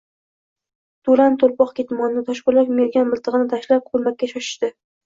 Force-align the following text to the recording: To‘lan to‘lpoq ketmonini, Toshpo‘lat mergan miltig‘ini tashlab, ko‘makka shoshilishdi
To‘lan 1.09 1.37
to‘lpoq 1.45 1.75
ketmonini, 1.81 2.25
Toshpo‘lat 2.33 2.75
mergan 2.81 3.09
miltig‘ini 3.15 3.49
tashlab, 3.57 3.89
ko‘makka 3.95 4.35
shoshilishdi 4.35 4.79